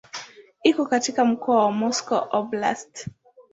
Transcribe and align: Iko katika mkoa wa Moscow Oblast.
Iko 0.63 0.85
katika 0.85 1.25
mkoa 1.25 1.63
wa 1.65 1.71
Moscow 1.71 2.19
Oblast. 2.31 3.07